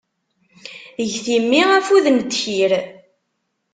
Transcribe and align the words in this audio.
Get 1.11 1.25
i 1.35 1.37
mmi 1.43 1.61
afud 1.77 2.05
n 2.09 2.17
ddkir. 2.21 2.71